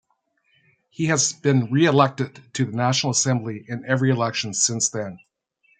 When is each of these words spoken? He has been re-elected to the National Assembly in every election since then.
He 0.89 1.05
has 1.05 1.31
been 1.31 1.71
re-elected 1.71 2.39
to 2.53 2.65
the 2.65 2.71
National 2.71 3.11
Assembly 3.11 3.63
in 3.67 3.85
every 3.87 4.09
election 4.09 4.55
since 4.55 4.89
then. 4.89 5.19